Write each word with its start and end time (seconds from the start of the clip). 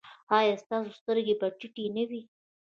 ایا 0.37 0.53
ستاسو 0.63 0.89
سترګې 0.99 1.35
به 1.39 1.47
ټیټې 1.59 1.85
نه 1.95 2.03
وي؟ 2.09 2.21